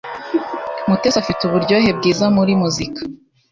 Mutesi 0.87 1.17
afite 1.21 1.41
uburyohe 1.43 1.89
bwiza 1.97 2.25
muri 2.35 2.53
muzika. 2.61 3.01